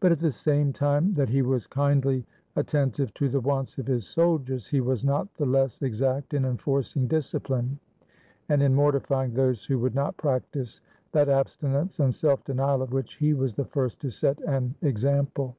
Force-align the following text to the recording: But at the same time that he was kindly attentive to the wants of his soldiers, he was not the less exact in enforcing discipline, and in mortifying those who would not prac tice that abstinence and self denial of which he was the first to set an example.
But 0.00 0.10
at 0.10 0.18
the 0.18 0.32
same 0.32 0.72
time 0.72 1.14
that 1.14 1.28
he 1.28 1.40
was 1.40 1.68
kindly 1.68 2.26
attentive 2.56 3.14
to 3.14 3.28
the 3.28 3.38
wants 3.40 3.78
of 3.78 3.86
his 3.86 4.04
soldiers, 4.04 4.66
he 4.66 4.80
was 4.80 5.04
not 5.04 5.32
the 5.34 5.46
less 5.46 5.82
exact 5.82 6.34
in 6.34 6.44
enforcing 6.44 7.06
discipline, 7.06 7.78
and 8.48 8.60
in 8.60 8.74
mortifying 8.74 9.34
those 9.34 9.64
who 9.64 9.78
would 9.78 9.94
not 9.94 10.16
prac 10.16 10.50
tice 10.50 10.80
that 11.12 11.28
abstinence 11.28 12.00
and 12.00 12.12
self 12.12 12.42
denial 12.42 12.82
of 12.82 12.92
which 12.92 13.14
he 13.18 13.34
was 13.34 13.54
the 13.54 13.64
first 13.66 14.00
to 14.00 14.10
set 14.10 14.40
an 14.40 14.74
example. 14.82 15.54